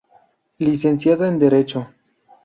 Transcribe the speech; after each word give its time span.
Licenciada 0.57 1.27
en 1.27 1.37
Derecho. 1.37 1.89